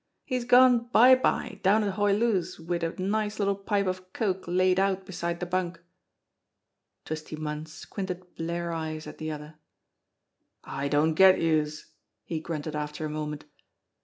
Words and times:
"He's 0.25 0.45
gone 0.45 0.87
bye 0.91 1.13
bye 1.13 1.59
down 1.61 1.83
at 1.83 1.93
Hoy 1.93 2.13
Loo's 2.13 2.59
wid 2.59 2.81
a 2.83 2.99
nice 2.99 3.37
little 3.37 3.53
pipe 3.53 3.85
of 3.85 4.11
coke 4.13 4.45
laid 4.47 4.79
out 4.79 5.05
beside 5.05 5.37
de 5.37 5.45
bunk." 5.45 5.79
Twisty 7.05 7.35
Munn 7.35 7.67
squinted 7.67 8.33
blear 8.35 8.71
eyes 8.71 9.05
at 9.05 9.19
the 9.19 9.29
other. 9.29 9.59
"I 10.63 10.87
don't 10.87 11.13
get 11.13 11.39
youse!" 11.39 11.93
he 12.23 12.39
grunted 12.39 12.75
after 12.75 13.05
a 13.05 13.09
moment. 13.11 13.45